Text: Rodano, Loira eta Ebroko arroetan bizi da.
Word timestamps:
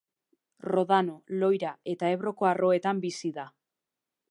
Rodano, 0.67 1.17
Loira 1.43 1.75
eta 1.95 2.11
Ebroko 2.15 2.51
arroetan 2.53 3.05
bizi 3.07 3.35
da. 3.39 3.49